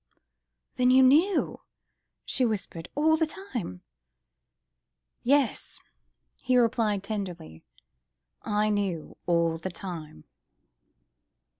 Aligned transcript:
"Then 0.77 0.89
you 0.89 1.03
knew?..." 1.03 1.61
she 2.25 2.43
whispered, 2.43 2.89
"all 2.95 3.15
the 3.17 3.27
time..." 3.27 3.83
"Yes!" 5.21 5.79
he 6.41 6.57
replied 6.57 7.03
tenderly, 7.03 7.61
"I 8.41 8.71
knew... 8.71 9.15
all 9.27 9.57
the 9.59 9.69
time. 9.69 10.23